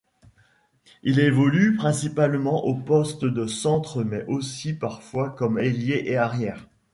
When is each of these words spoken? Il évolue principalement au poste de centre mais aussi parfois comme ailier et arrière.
Il 1.03 1.19
évolue 1.19 1.75
principalement 1.75 2.65
au 2.65 2.73
poste 2.73 3.23
de 3.23 3.45
centre 3.45 4.03
mais 4.03 4.25
aussi 4.25 4.73
parfois 4.73 5.29
comme 5.29 5.59
ailier 5.59 6.01
et 6.07 6.17
arrière. 6.17 6.67